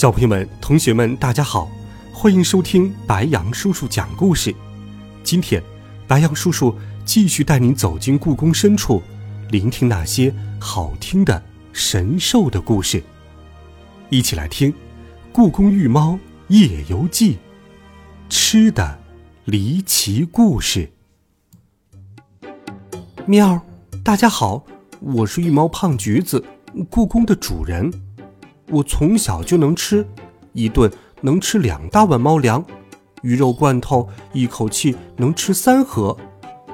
[0.00, 1.70] 小朋友们、同学们，大家好，
[2.10, 4.54] 欢迎收听白羊叔叔讲故事。
[5.22, 5.62] 今天，
[6.08, 9.02] 白羊叔叔继续带您走进故宫深处，
[9.50, 11.42] 聆听那些好听的
[11.74, 13.02] 神兽的故事。
[14.08, 14.72] 一起来听
[15.34, 17.34] 《故宫御猫夜游记》，
[18.30, 18.98] 吃的
[19.44, 20.90] 离奇故事。
[23.26, 23.60] 喵，
[24.02, 24.64] 大家好，
[24.98, 26.42] 我是御猫胖橘子，
[26.88, 27.92] 故宫的主人。
[28.70, 30.06] 我从小就能吃，
[30.52, 32.64] 一顿能吃两大碗猫粮，
[33.22, 36.16] 鱼肉罐头一口气能吃三盒。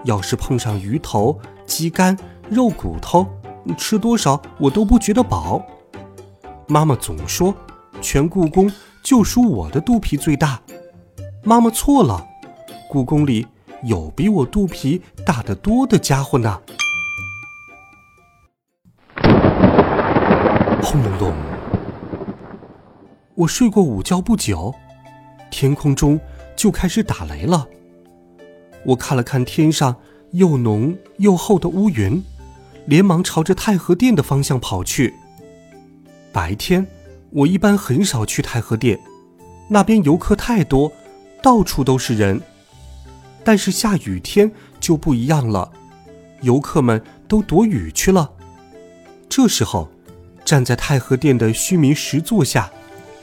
[0.04, 2.16] 要是碰上鱼头、鸡肝、
[2.50, 3.26] 肉骨头，
[3.76, 5.64] 吃多少我都不觉得饱。
[6.68, 7.54] 妈妈总说，
[8.02, 8.70] 全故宫
[9.02, 10.60] 就属我的肚皮最大。
[11.42, 12.26] 妈妈错了，
[12.90, 13.46] 故宫里
[13.84, 16.60] 有比我肚皮大得多的家伙呢。
[20.82, 21.55] 轰隆隆。
[23.36, 24.74] 我睡过午觉不久，
[25.50, 26.18] 天空中
[26.56, 27.68] 就开始打雷了。
[28.82, 29.94] 我看了看天上
[30.30, 32.24] 又浓又厚的乌云，
[32.86, 35.12] 连忙朝着太和殿的方向跑去。
[36.32, 36.86] 白天
[37.28, 38.98] 我一般很少去太和殿，
[39.68, 40.90] 那边游客太多，
[41.42, 42.40] 到处都是人。
[43.44, 44.50] 但是下雨天
[44.80, 45.70] 就不一样了，
[46.40, 48.32] 游客们都躲雨去了。
[49.28, 49.90] 这时候，
[50.42, 52.72] 站在太和殿的虚弥石座下。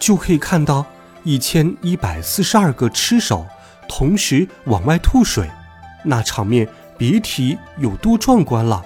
[0.04, 0.86] 就可以看到
[1.24, 3.48] 一千一百四十二个吃手
[3.88, 5.50] 同时往外吐水，
[6.04, 8.84] 那场面别提有多壮观了。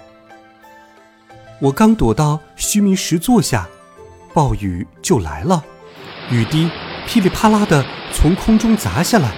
[1.60, 3.68] 我刚躲到须弥石座下，
[4.32, 5.64] 暴雨就来了，
[6.30, 6.70] 雨滴
[7.08, 7.84] 噼里啪啦的
[8.14, 9.34] 从空中砸下来，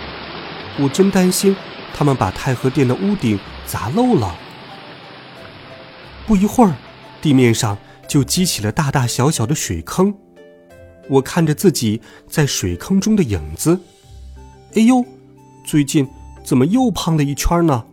[0.80, 1.56] 我真担心
[1.94, 4.36] 他们把太和殿的屋顶砸漏了。
[6.28, 6.76] 不一会儿，
[7.22, 10.14] 地面上就积起了大大小小的水坑。
[11.10, 13.80] 我看着自己在水坑中的影子，
[14.76, 15.04] 哎呦，
[15.66, 16.08] 最近
[16.44, 17.84] 怎么又胖了一圈呢？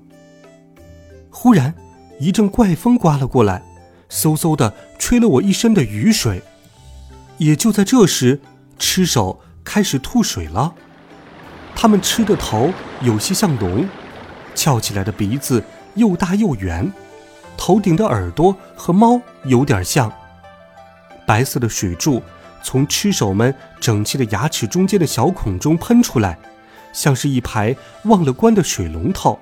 [1.31, 1.75] 忽然，
[2.21, 3.63] 一阵怪风刮了过来，
[4.11, 6.43] 嗖嗖的吹了我一身的雨水。
[7.39, 8.41] 也就在这时，
[8.79, 10.75] 吃手开始吐水了。
[11.75, 12.73] 他们吃的头
[13.03, 13.89] 有些像龙，
[14.55, 15.63] 翘起来的鼻子
[15.95, 16.91] 又大又圆，
[17.57, 20.13] 头顶的耳朵和猫有点像，
[21.27, 22.23] 白色的水柱。
[22.67, 26.37] 从吃手们整齐的牙齿中间的小孔中喷出来，
[26.93, 29.39] 像是一排忘了关的水龙头。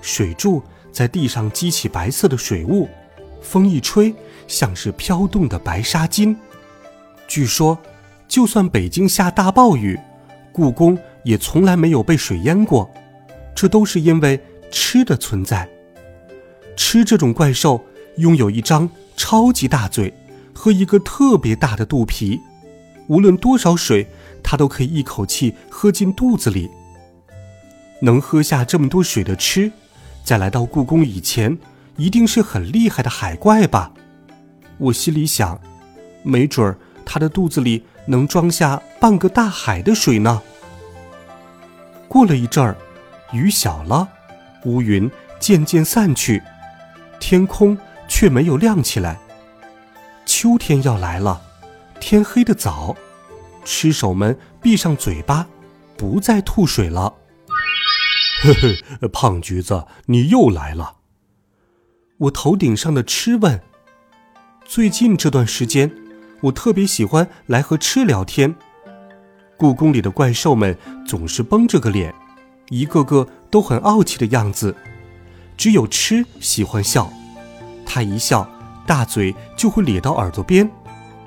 [0.00, 2.88] 水柱在地上激起白色的水雾，
[3.42, 4.14] 风一吹，
[4.48, 6.34] 像是飘动的白纱巾。
[7.28, 7.78] 据说，
[8.26, 10.00] 就算北京下大暴雨，
[10.50, 12.90] 故宫也从来没有被水淹过。
[13.54, 14.40] 这都是因为
[14.70, 15.68] 吃的存在。
[16.74, 17.84] 吃这种怪兽
[18.16, 20.14] 拥有一张超级大嘴。
[20.60, 22.38] 和一个特别大的肚皮，
[23.06, 24.06] 无论多少水，
[24.42, 26.70] 它都可以一口气喝进肚子里。
[28.02, 29.72] 能喝下这么多水的吃，
[30.22, 31.56] 在来到故宫以前，
[31.96, 33.90] 一定是很厉害的海怪吧？
[34.76, 35.58] 我心里想，
[36.22, 40.42] 没准儿它的肚子里能装下半个大海的水呢。
[42.06, 42.76] 过了一阵儿，
[43.32, 44.06] 雨小了，
[44.66, 45.10] 乌云
[45.40, 46.42] 渐渐散去，
[47.18, 49.18] 天空却没有亮起来。
[50.40, 51.42] 秋天要来了，
[52.00, 52.96] 天黑的早，
[53.62, 55.46] 吃手们闭上嘴巴，
[55.98, 57.12] 不再吐水了。
[58.42, 60.96] 嘿嘿，胖橘子，你又来了。
[62.16, 63.60] 我头顶上的吃问
[64.64, 65.94] ：“最近这段时间，
[66.44, 68.56] 我特别喜欢来和吃聊天。
[69.58, 70.74] 故宫里的怪兽们
[71.06, 72.14] 总是绷着个脸，
[72.70, 74.74] 一个个都很傲气的样子，
[75.58, 77.12] 只有吃喜欢笑，
[77.84, 78.50] 他一笑。”
[78.90, 80.68] 大嘴就会咧到耳朵边，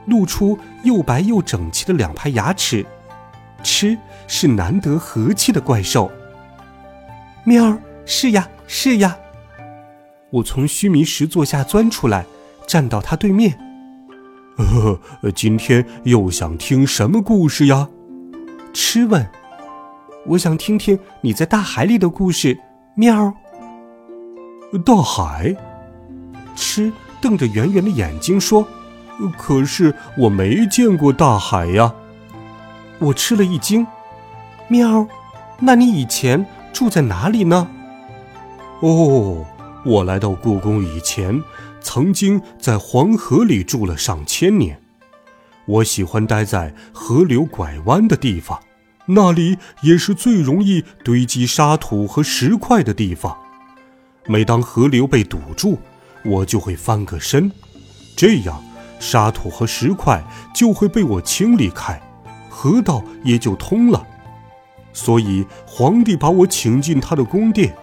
[0.07, 2.85] 露出又白又整齐的两排牙齿。
[3.63, 6.11] 吃是难得和气的怪兽。
[7.45, 9.17] 喵儿，是呀，是呀。
[10.29, 12.25] 我从须弥石座下钻出来，
[12.67, 13.57] 站到他对面。
[15.21, 17.87] 呃，今天又想听什么故事呀？
[18.73, 19.25] 吃问。
[20.25, 22.59] 我想听听你在大海里的故事。
[22.97, 23.33] 喵。
[24.85, 25.55] 大海。
[26.57, 26.91] 吃。
[27.23, 28.67] 瞪着圆圆的眼睛说
[29.39, 31.95] ：“可是我没见过大海呀。”
[32.99, 33.87] 我吃了一惊。
[34.67, 35.07] 喵，
[35.57, 37.69] 那你以前住在哪里呢？
[38.81, 39.45] 哦，
[39.85, 41.41] 我来到故宫以前，
[41.79, 44.77] 曾经在黄河里住了上千年。
[45.65, 48.59] 我喜欢待在河流拐弯的地方，
[49.05, 53.37] 那里也是最容易堆积沙土和石块的地方。
[54.25, 55.79] 每当河流被堵住，
[56.23, 57.51] 我就会翻个身，
[58.15, 58.63] 这样
[58.99, 60.23] 沙土和石块
[60.53, 62.01] 就会被我清理开，
[62.49, 64.05] 河道也就通了。
[64.93, 67.75] 所以皇帝把我请进他的宫殿。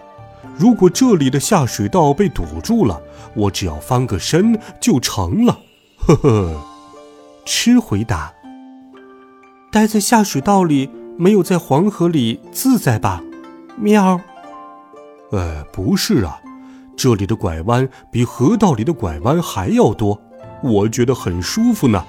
[0.57, 3.01] 如果这里的下水道被堵住了，
[3.35, 5.59] 我只要翻个身就成了。
[5.97, 6.61] 呵呵，
[7.45, 8.33] 吃回答。
[9.71, 13.21] 待在下水道里没有在黄河里自在吧？
[13.77, 14.19] 喵。
[15.31, 16.40] 呃，不是啊，
[17.01, 20.21] 这里的拐弯比河道里的拐弯还要多，
[20.61, 22.05] 我觉得很舒服呢。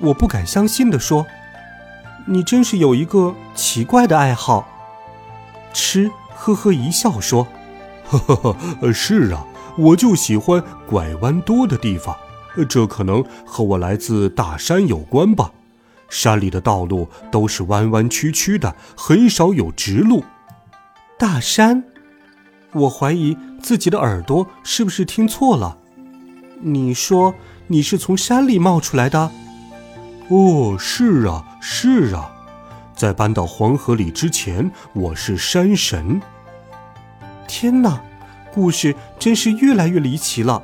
[0.00, 1.26] 我不敢相信地说
[2.24, 4.66] ：“你真是有一个奇怪的爱好。”
[5.74, 6.10] 吃。
[6.34, 7.46] 呵呵一笑说
[8.08, 8.34] ：“呵呵
[8.80, 9.44] 呵，是啊，
[9.76, 12.16] 我就喜欢拐弯多的地方。
[12.66, 15.52] 这可能和我来自大山有关吧。
[16.08, 20.24] 山里的道路都是弯弯曲曲的，很少有直路。
[21.18, 21.84] 大山？
[22.72, 25.76] 我怀疑自己的耳朵是不是听错了？
[26.60, 27.34] 你说
[27.66, 29.30] 你是从山里冒出来的？
[30.28, 32.30] 哦，是啊，是啊。
[32.94, 36.20] 在搬到黄河里之前，我是山神。”
[37.48, 38.00] 天哪，
[38.54, 40.62] 故事真是越来越离奇了！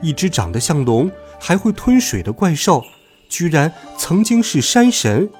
[0.00, 1.10] 一只长得像龙
[1.40, 2.84] 还会吞水的怪兽，
[3.28, 5.30] 居然曾经是山神，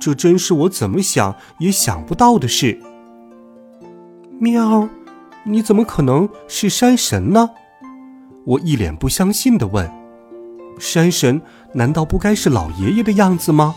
[0.00, 2.80] 这真是我怎么想也想不到的事。
[4.40, 4.88] 喵，
[5.44, 7.50] 你怎么可能是山神呢？
[8.44, 9.90] 我一脸不相信地问
[10.78, 11.40] ：“山神
[11.74, 13.74] 难道不该是老爷爷的样子吗？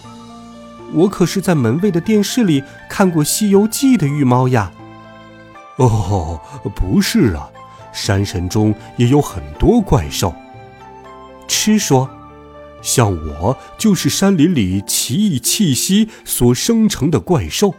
[0.93, 4.71] 我可是在门卫的电视里看过《西游记》的玉猫呀！”
[5.77, 6.39] 哦，
[6.75, 7.49] 不是啊，
[7.91, 10.33] 山神中也有很多怪兽。
[11.47, 12.07] 吃说，
[12.81, 17.73] 像我就是山林里奇异气息所生成的怪兽，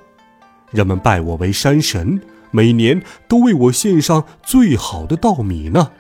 [0.73, 2.21] 人们拜我为山神，
[2.51, 5.91] 每年都为我献上最好的稻米呢。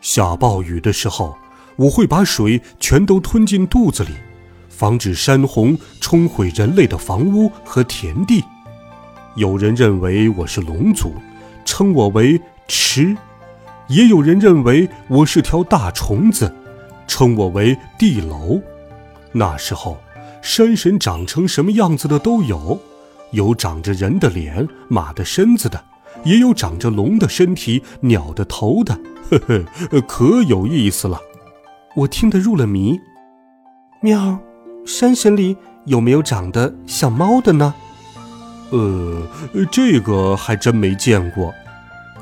[0.00, 1.36] 下暴雨的时候，
[1.76, 4.10] 我会把水全都吞进肚子里，
[4.68, 8.42] 防止山洪冲毁人类的房屋和田地。
[9.36, 11.14] 有人认为我是龙族，
[11.64, 13.16] 称我为螭；
[13.88, 16.54] 也有人认为我是条大虫子，
[17.06, 18.60] 称我为地楼。
[19.32, 19.98] 那时候，
[20.42, 22.80] 山神长成什么样子的都有，
[23.32, 25.84] 有长着人的脸、马的身子的，
[26.24, 28.98] 也有长着龙的身体、鸟的头的。
[29.30, 31.20] 呵呵，可有意思了。
[31.94, 32.98] 我听得入了迷。
[34.00, 34.38] 喵，
[34.84, 35.56] 山神里
[35.86, 37.74] 有没有长得像猫的呢？
[38.70, 39.26] 呃，
[39.70, 41.52] 这个还真没见过。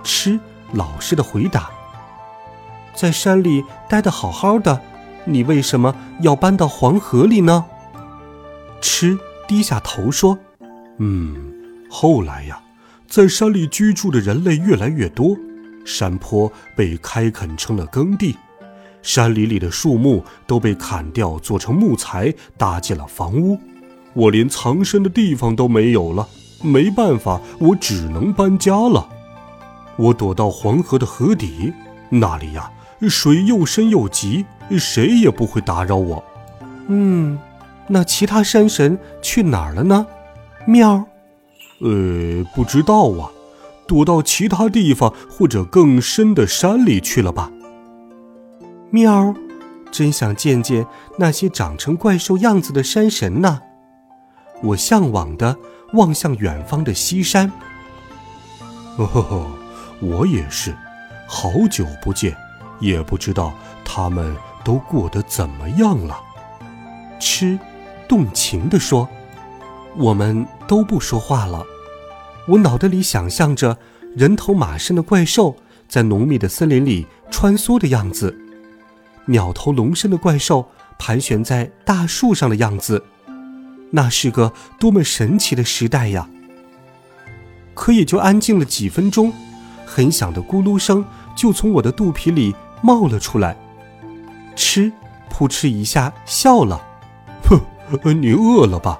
[0.02, 0.38] 吃
[0.72, 1.70] 老实的回答。
[2.94, 4.80] 在山里待得好好的，
[5.24, 7.64] 你为什么要搬到黄河里呢？
[8.80, 10.38] 吃低下头说
[10.98, 11.34] ：“嗯，
[11.88, 12.60] 后来呀，
[13.08, 15.36] 在山里居住的人类越来越多，
[15.84, 18.36] 山坡被开垦成了耕地，
[19.02, 23.58] 山林里的树木都被砍掉，做成木材，搭建了房屋。
[24.12, 26.28] 我连藏身的地方都没有了。”
[26.60, 29.08] 没办法，我只能搬家了。
[29.94, 31.72] 我躲到黄河的河底，
[32.10, 32.68] 那里呀，
[33.08, 34.44] 水又深又急，
[34.76, 36.24] 谁也不会打扰我。
[36.88, 37.38] 嗯，
[37.86, 40.04] 那其他山神去哪儿了呢？
[40.68, 41.06] 喵。
[41.80, 43.30] 呃，不知道啊，
[43.86, 47.50] 躲到其他地方或者更深的山里去了吧。
[48.90, 49.34] 喵，
[49.90, 53.60] 真想见见那些长成怪兽样子的山神呐！
[54.62, 55.56] 我向往的。
[55.94, 57.50] 望向远方的西山。
[58.98, 59.46] 哦，
[60.02, 60.76] 我也是，
[61.26, 62.36] 好久不见，
[62.78, 63.54] 也不知道
[63.86, 66.20] 他们都过得怎么样了。
[67.18, 67.58] 吃，
[68.06, 69.08] 动情地说
[69.98, 71.64] ：“我们都不说话了。”
[72.46, 73.76] 我脑袋里想象着
[74.16, 78.34] 人头马身的怪兽在浓密的森林里穿梭的样子，
[79.26, 80.66] 鸟头龙身的怪兽
[80.98, 83.04] 盘旋在大树上的样子。
[83.90, 86.28] 那是个多么神奇的时代呀！
[87.74, 89.32] 可也就安静了几分钟，
[89.86, 91.04] 很响的咕噜声
[91.36, 93.56] 就从我的肚皮里冒了出来。
[94.56, 94.90] 吃，
[95.30, 96.80] 扑哧一下笑了。
[97.44, 97.60] 哼，
[98.20, 98.98] 你饿了吧？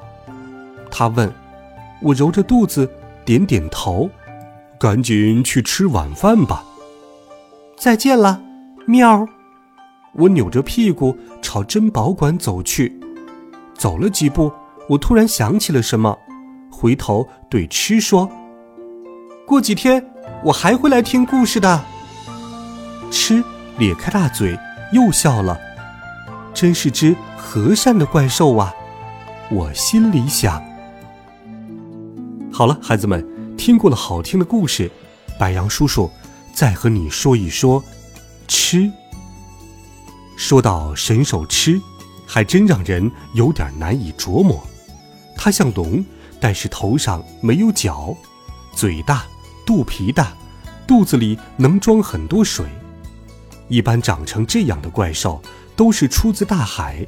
[0.90, 1.33] 他问。
[2.00, 2.88] 我揉着肚子，
[3.25, 4.09] 点点头。
[4.78, 6.64] 赶紧去吃晚饭吧。
[7.76, 8.40] 再见了，
[8.87, 9.26] 喵。
[10.14, 13.00] 我扭着屁股朝珍宝馆走去。
[13.76, 14.52] 走了几步，
[14.88, 16.16] 我突然想起了什么，
[16.71, 18.30] 回头对吃说
[19.45, 20.04] ：“过几天
[20.45, 21.85] 我还会来听故事的。”
[23.11, 23.42] 吃
[23.78, 24.57] 咧开大嘴，
[24.92, 25.59] 又笑了。
[26.54, 28.73] 真是只和善的怪兽啊！
[29.50, 30.62] 我心里想。
[32.59, 33.25] 好了，孩子们，
[33.57, 34.91] 听过了好听的故事，
[35.38, 36.11] 白羊叔叔
[36.53, 37.81] 再和你说一说
[38.49, 38.91] 吃。
[40.37, 41.81] 说到神兽吃，
[42.27, 44.61] 还真让人有点难以琢磨。
[45.37, 46.05] 它像龙，
[46.41, 48.12] 但是头上没有角，
[48.75, 49.25] 嘴大，
[49.65, 50.37] 肚皮大，
[50.85, 52.67] 肚子里能装很多水。
[53.69, 55.41] 一般长成这样的怪兽。
[55.77, 57.07] 都是出自大海，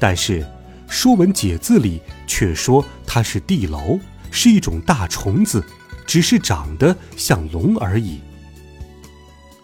[0.00, 0.40] 但是
[0.88, 3.96] 《说文解字》里却说它是地楼，
[4.30, 5.64] 是一种大虫子，
[6.06, 8.20] 只是长得像龙而已。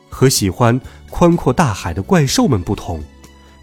[0.08, 3.02] 和喜欢宽阔大海的怪兽们不同，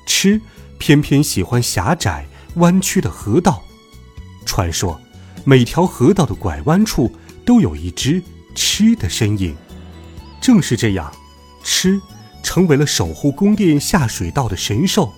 [0.06, 0.42] 吃
[0.78, 2.26] 偏偏喜欢狭窄
[2.56, 3.62] 弯曲的河道。
[4.46, 5.00] 传说，
[5.44, 7.12] 每条河道的拐弯处
[7.46, 8.22] 都有一只
[8.56, 9.56] 吃的身影。
[10.42, 11.12] 正是这样，
[11.64, 12.02] 吃。
[12.42, 15.14] 成为了守护宫殿下水道的神兽，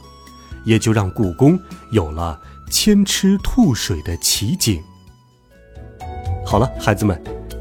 [0.66, 1.58] 也就让故宫
[1.92, 4.84] 有了千吃吐水的奇景。
[6.52, 7.18] 好了，孩子们，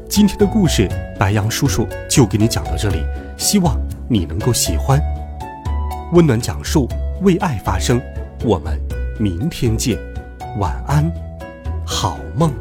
[0.09, 0.85] 今天的故事
[1.17, 3.01] 白羊叔叔就给你讲到这里，
[3.37, 3.79] 希望
[4.09, 5.01] 你能够喜欢。
[6.11, 6.89] 温暖讲述，
[7.21, 8.01] 为爱发声，
[8.43, 8.77] 我们
[9.17, 9.97] 明天见，
[10.59, 11.09] 晚安，
[11.85, 12.51] 好梦。